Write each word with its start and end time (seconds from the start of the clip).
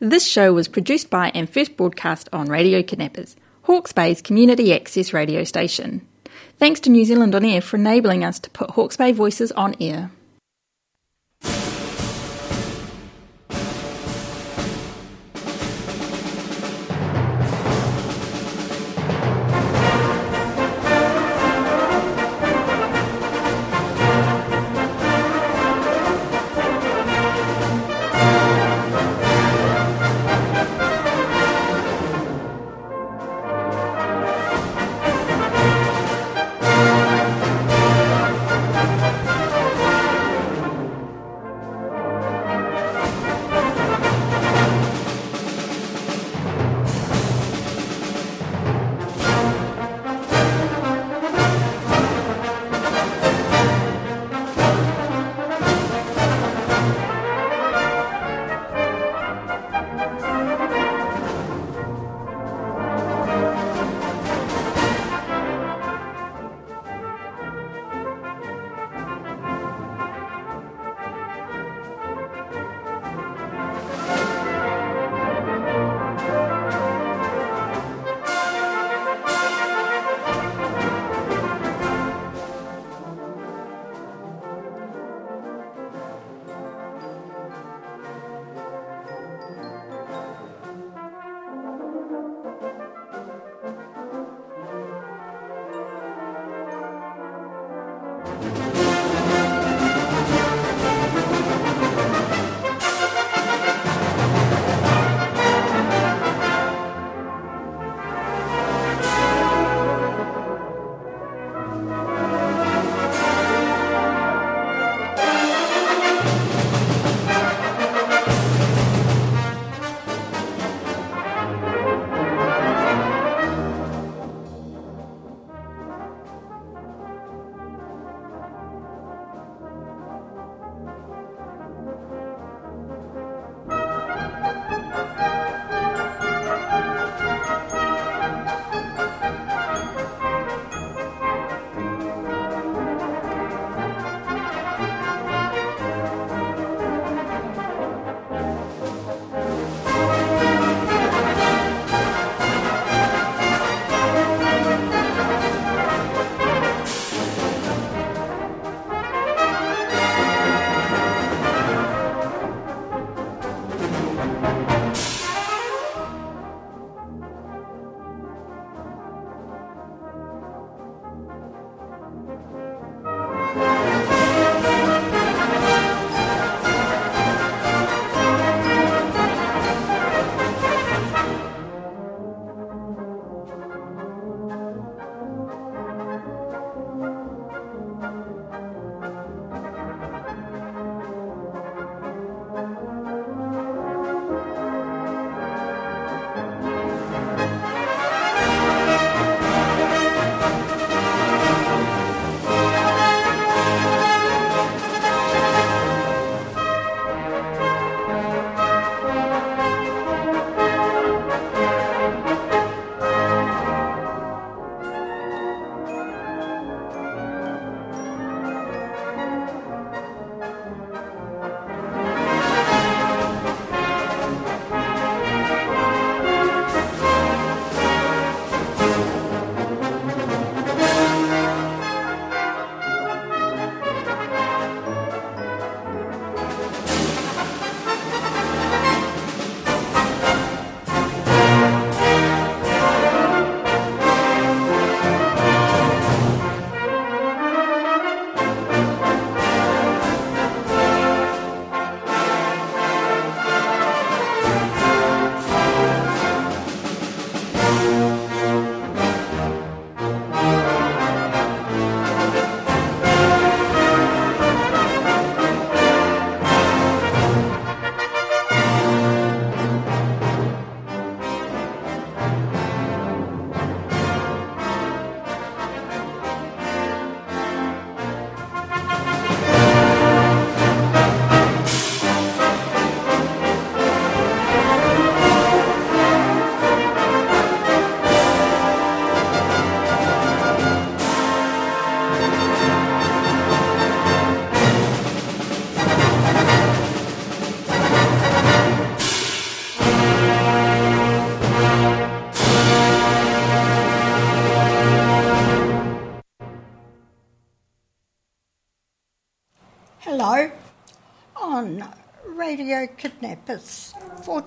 This 0.00 0.24
show 0.24 0.52
was 0.52 0.68
produced 0.68 1.10
by 1.10 1.32
and 1.34 1.50
first 1.50 1.76
broadcast 1.76 2.28
on 2.32 2.46
Radio 2.46 2.84
Kidnappers, 2.84 3.34
Hawke's 3.62 3.92
Bay's 3.92 4.22
community 4.22 4.72
access 4.72 5.12
radio 5.12 5.42
station. 5.42 6.06
Thanks 6.56 6.78
to 6.80 6.90
New 6.90 7.04
Zealand 7.04 7.34
On 7.34 7.44
Air 7.44 7.60
for 7.60 7.78
enabling 7.78 8.22
us 8.22 8.38
to 8.40 8.50
put 8.50 8.70
Hawke's 8.70 8.96
Bay 8.96 9.10
voices 9.10 9.50
on 9.52 9.74
air. 9.80 10.12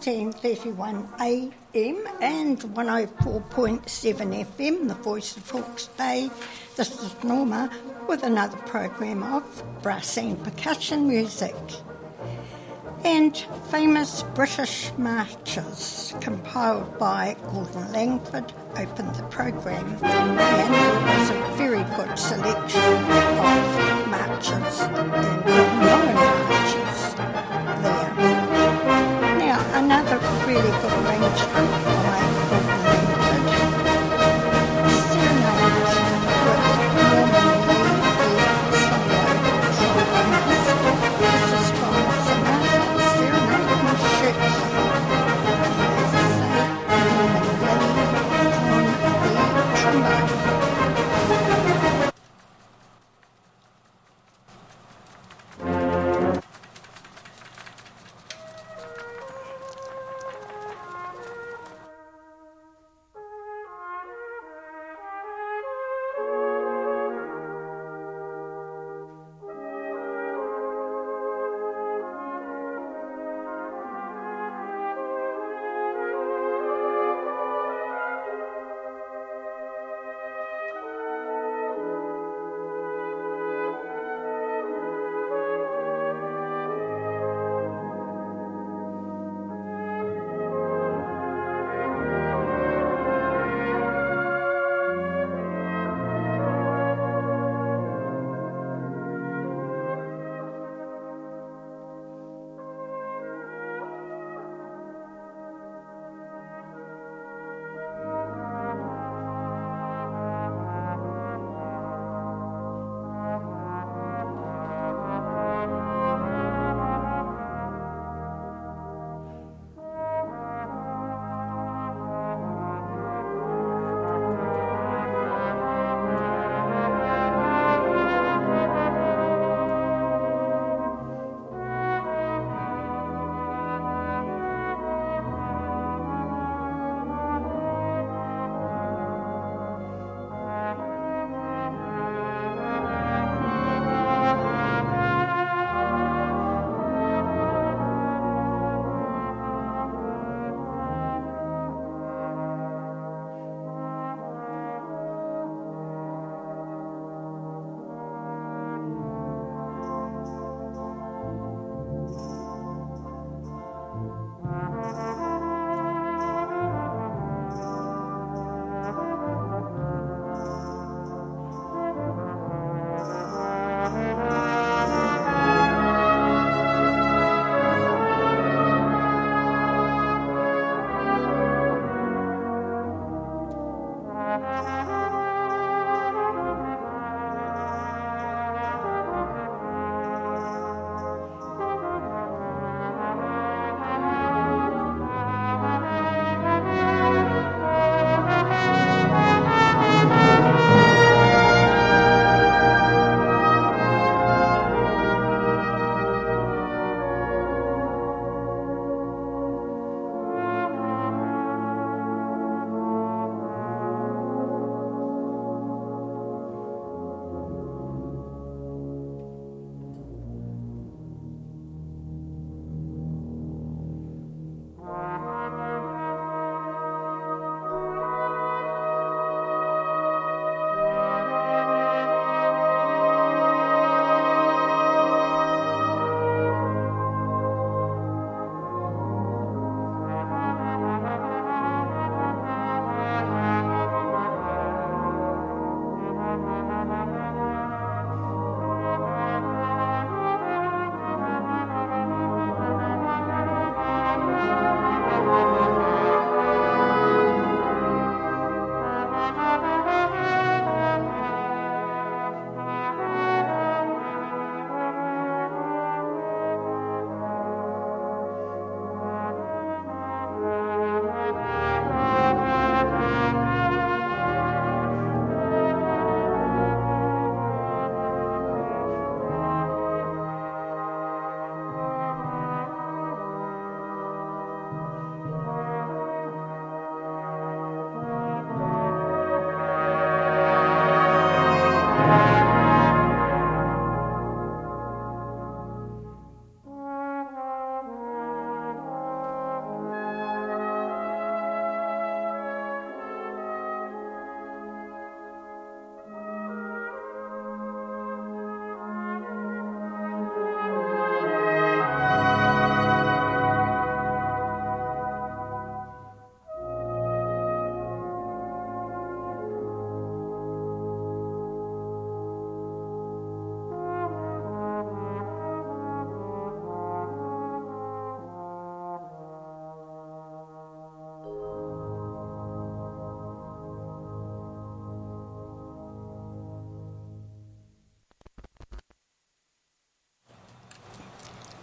1431 0.03 1.07
AM 1.75 2.07
and 2.21 2.57
104.7 2.57 4.45
FM, 4.45 4.88
the 4.88 4.95
voice 4.95 5.38
of 5.38 5.48
Hawke's 5.48 5.89
Bay. 5.89 6.31
This 6.75 7.03
is 7.03 7.24
Norma 7.24 7.69
with 8.07 8.24
another 8.24 8.57
program 8.57 9.21
of 9.21 9.44
brass 9.83 10.18
and 10.18 10.44
percussion 10.44 11.07
music. 11.07 11.53
And 13.03 13.38
famous 13.69 14.24
British 14.33 14.92
marches 14.98 16.15
compiled 16.19 16.97
by 16.97 17.36
Gordon 17.51 17.92
Langford 17.92 18.51
opened 18.77 19.13
the 19.13 19.24
program. 19.30 19.86
And 20.04 20.74
it 20.74 21.04
was 21.19 21.30
a 21.30 21.56
very 21.57 21.83
good 21.95 22.18
selection 22.18 22.81
of 22.81 24.07
marches 24.07 24.80
and 24.81 25.12
known 25.12 26.15
marches 26.15 26.90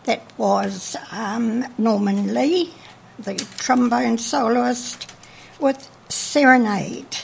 That 0.09 0.23
was 0.38 0.97
um, 1.12 1.67
Norman 1.77 2.33
Lee, 2.33 2.73
the 3.19 3.35
trombone 3.59 4.17
soloist, 4.17 5.12
with 5.61 5.91
Serenade, 6.09 7.19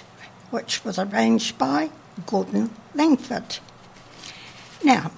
which 0.50 0.84
was 0.84 0.98
arranged 0.98 1.56
by 1.56 1.88
Gordon 2.26 2.68
Langford. 2.94 3.56
Now, 4.82 5.12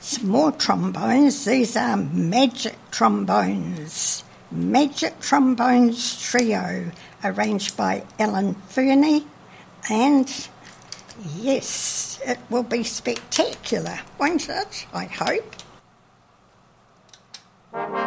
some 0.00 0.26
more 0.26 0.50
trombones. 0.50 1.44
These 1.44 1.76
are 1.76 1.96
magic 1.96 2.76
trombones. 2.90 4.24
Magic 4.50 5.20
Trombones 5.20 6.20
Trio, 6.20 6.90
arranged 7.22 7.76
by 7.76 8.02
Alan 8.18 8.54
Fernie. 8.54 9.24
And 9.88 10.48
yes, 11.36 12.18
it 12.26 12.40
will 12.50 12.64
be 12.64 12.82
spectacular, 12.82 14.00
won't 14.18 14.48
it? 14.48 14.88
I 14.92 15.04
hope. 15.04 15.54
Yes, 17.74 18.03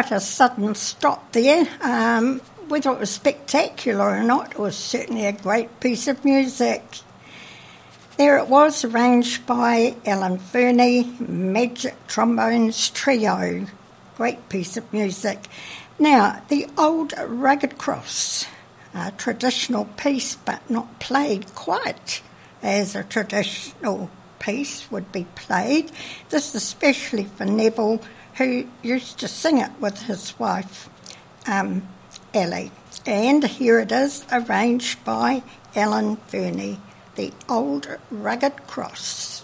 quite 0.00 0.12
a 0.12 0.20
sudden 0.20 0.74
stop 0.74 1.30
there. 1.32 1.68
Um, 1.82 2.40
whether 2.68 2.90
it 2.90 3.00
was 3.00 3.10
spectacular 3.10 4.08
or 4.08 4.22
not, 4.22 4.52
it 4.52 4.58
was 4.58 4.74
certainly 4.74 5.26
a 5.26 5.32
great 5.32 5.78
piece 5.78 6.08
of 6.08 6.24
music. 6.24 6.82
There 8.16 8.38
it 8.38 8.48
was, 8.48 8.82
arranged 8.82 9.44
by 9.44 9.96
Alan 10.06 10.38
Fernie, 10.38 11.04
Magic 11.18 11.94
Trombones 12.06 12.88
Trio. 12.88 13.66
Great 14.16 14.48
piece 14.48 14.78
of 14.78 14.90
music. 14.90 15.48
Now, 15.98 16.42
the 16.48 16.66
old 16.78 17.12
Rugged 17.22 17.76
Cross, 17.76 18.46
a 18.94 19.10
traditional 19.10 19.84
piece 19.84 20.34
but 20.34 20.70
not 20.70 20.98
played 20.98 21.54
quite 21.54 22.22
as 22.62 22.96
a 22.96 23.04
traditional 23.04 24.08
piece 24.38 24.90
would 24.90 25.12
be 25.12 25.26
played. 25.34 25.92
This 26.30 26.48
is 26.48 26.54
especially 26.54 27.24
for 27.24 27.44
Neville, 27.44 28.00
who 28.40 28.64
used 28.82 29.18
to 29.18 29.28
sing 29.28 29.58
it 29.58 29.70
with 29.80 30.00
his 30.00 30.38
wife, 30.38 30.88
um, 31.46 31.86
Ellie. 32.32 32.70
And 33.04 33.44
here 33.44 33.78
it 33.80 33.92
is, 33.92 34.24
arranged 34.32 35.04
by 35.04 35.42
Alan 35.76 36.16
Fernie 36.16 36.80
the 37.16 37.34
old 37.50 37.98
rugged 38.10 38.66
cross. 38.66 39.39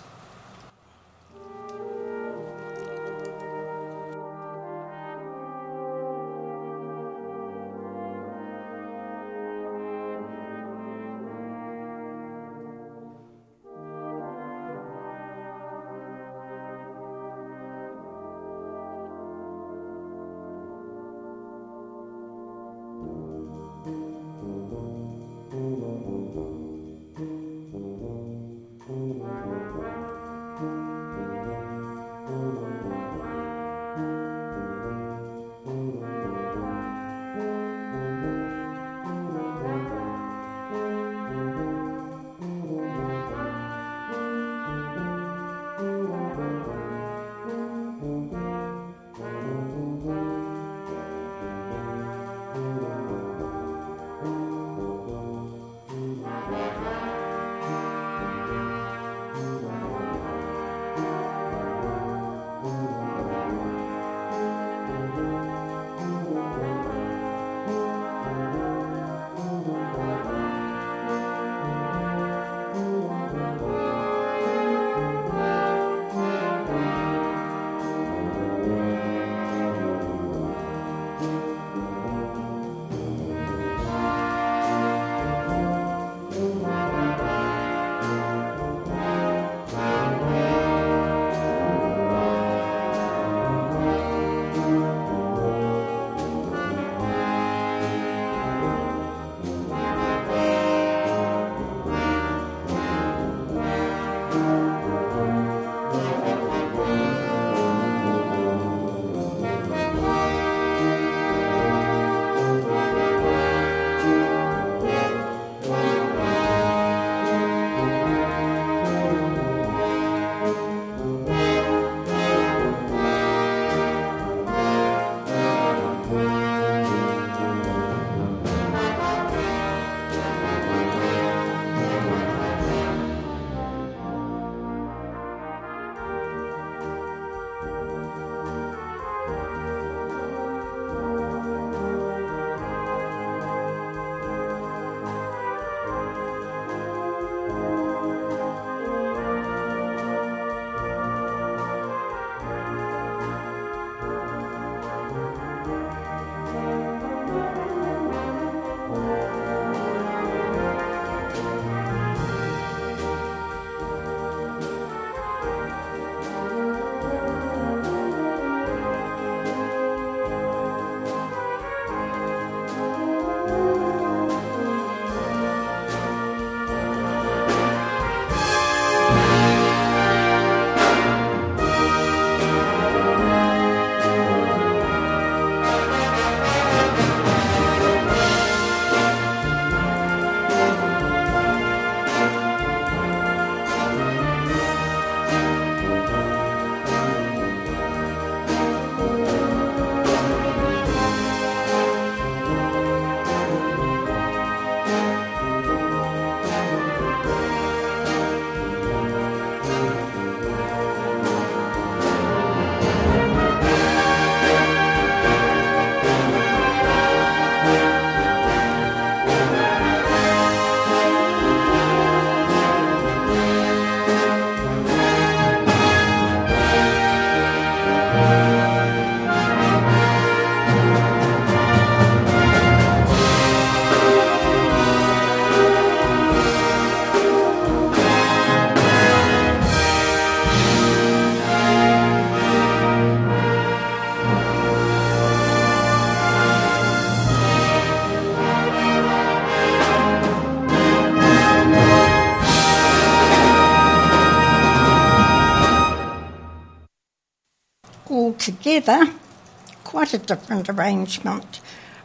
Quite 259.85 260.13
a 260.13 260.19
different 260.19 260.69
arrangement. 260.69 261.61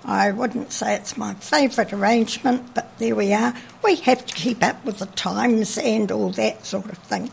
I 0.06 0.32
wouldn't 0.32 0.72
say 0.72 0.96
it's 0.96 1.18
my 1.18 1.34
favourite 1.36 1.92
arrangement, 1.92 2.74
but 2.74 2.98
there 2.98 3.16
we 3.16 3.34
are. 3.34 3.54
We 3.84 3.98
have 3.98 4.26
to 4.26 4.34
keep 4.34 4.64
up 4.64 4.84
with 4.86 5.00
the 5.00 5.06
times 5.08 5.78
and 5.78 6.12
all 6.12 6.32
that 6.32 6.66
sort 6.66 6.90
of 6.90 6.98
thing. 7.00 7.30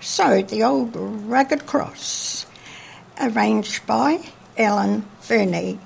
So, 0.00 0.42
the 0.42 0.62
old 0.62 0.94
Rugged 0.94 1.66
Cross, 1.66 2.46
arranged 3.20 3.86
by 3.86 4.28
Alan 4.58 5.02
Fernie. 5.20 5.78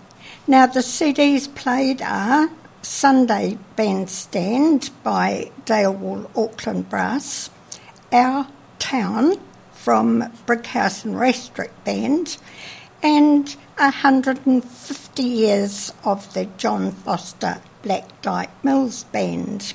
Now, 0.46 0.66
the 0.66 0.80
CDs 0.80 1.52
played 1.54 2.00
are 2.00 2.50
Sunday 2.82 3.58
Bandstand 3.76 4.90
by 5.02 5.50
Dalewool 5.66 6.30
Auckland 6.36 6.88
Brass, 6.88 7.50
Our 8.12 8.46
Town 8.78 9.34
from 9.72 10.32
Brighouse 10.46 11.04
and 11.04 11.14
Rastrick 11.14 11.70
Band, 11.84 12.38
and 13.04 13.54
150 13.76 15.22
years 15.22 15.92
of 16.04 16.32
the 16.32 16.46
John 16.56 16.90
Foster 16.90 17.60
Black 17.82 18.22
Dyke 18.22 18.64
Mills 18.64 19.04
Band. 19.04 19.74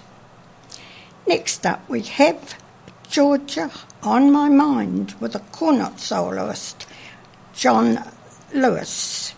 Next 1.28 1.64
up, 1.64 1.88
we 1.88 2.02
have 2.02 2.56
Georgia 3.08 3.70
on 4.02 4.32
My 4.32 4.50
Mind 4.50 5.14
with 5.20 5.36
a 5.36 5.40
cornet 5.52 6.00
soloist, 6.00 6.88
John 7.54 8.04
Lewis. 8.52 9.36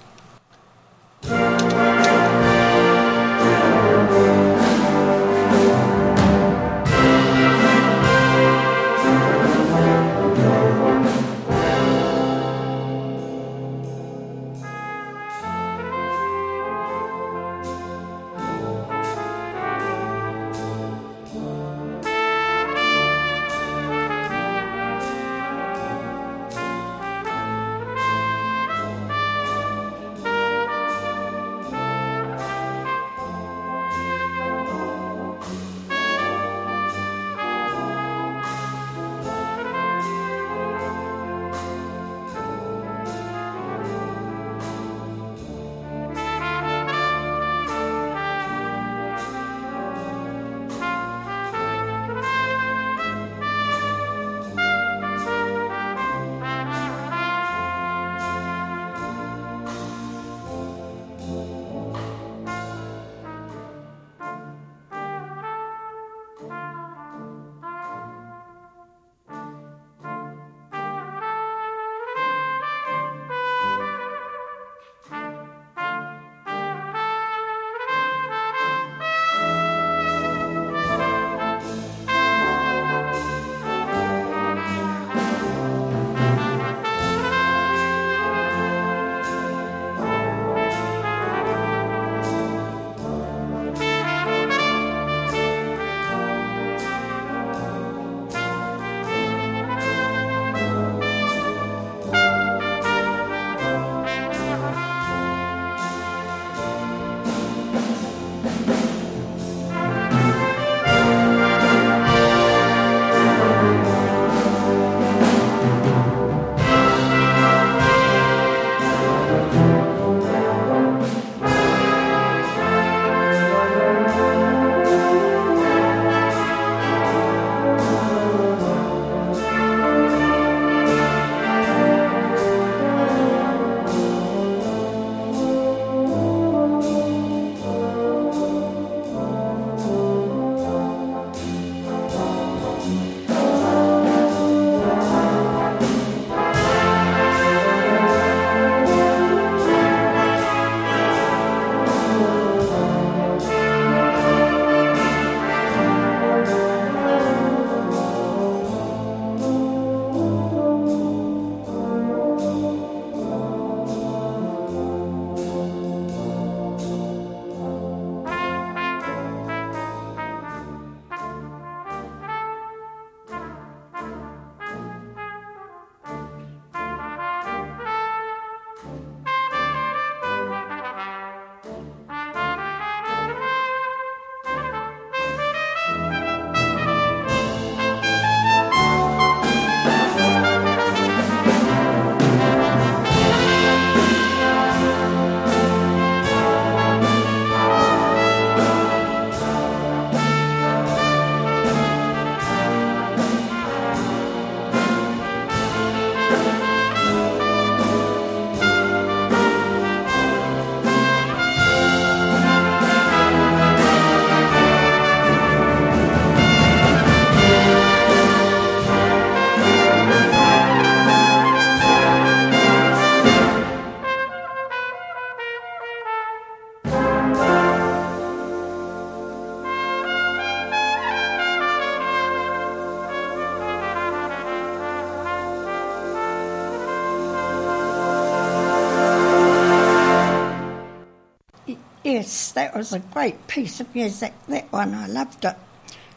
Was 242.81 242.93
a 242.93 242.99
great 243.13 243.45
piece 243.45 243.79
of 243.79 243.93
music, 243.93 244.33
that 244.47 244.73
one, 244.73 244.95
I 244.95 245.05
loved 245.05 245.45
it. 245.45 245.55